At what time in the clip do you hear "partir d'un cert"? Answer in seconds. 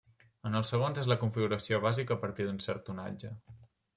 2.25-2.85